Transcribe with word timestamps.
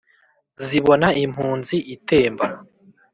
Zibona 0.65 1.07
impunzi 1.23 1.75
itemba. 1.95 2.47